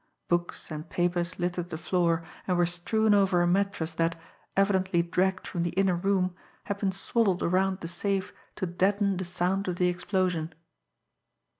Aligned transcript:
Books 0.29 0.71
and 0.71 0.89
papers 0.89 1.37
littered 1.37 1.69
the 1.69 1.77
floor, 1.77 2.23
and 2.47 2.57
were 2.57 2.65
strewn 2.65 3.13
over 3.13 3.43
a 3.43 3.47
mattress 3.47 3.93
that, 3.93 4.19
evidently 4.57 5.03
dragged 5.03 5.45
from 5.45 5.61
the 5.61 5.69
inner 5.77 5.95
room, 5.95 6.33
had 6.63 6.79
been 6.79 6.91
swaddled 6.91 7.43
around 7.43 7.81
the 7.81 7.87
safe 7.87 8.33
to 8.55 8.65
deaden 8.65 9.17
the 9.17 9.25
sound 9.25 9.67
of 9.67 9.75
the 9.75 9.89
explosion. 9.89 10.55